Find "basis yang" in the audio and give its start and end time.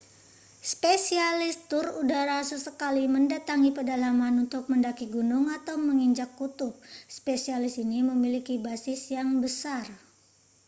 8.65-9.29